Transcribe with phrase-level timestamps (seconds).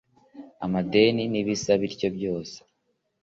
[0.65, 2.57] amadini n’ibisa bityo byose